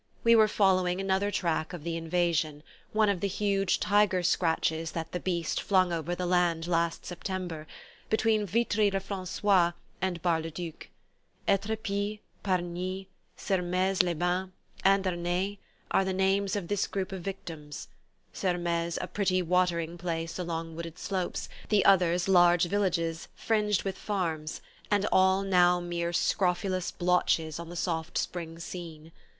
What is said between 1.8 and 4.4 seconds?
the invasion, one of the huge tiger